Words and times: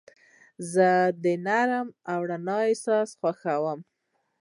زه 0.71 0.89
د 1.23 1.25
نرمې 1.45 1.93
رڼا 2.29 2.57
احساس 2.69 3.09
خوښوم. 3.19 3.79